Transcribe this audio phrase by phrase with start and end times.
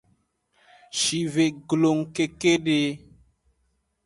[0.99, 2.79] Shive glong kekede.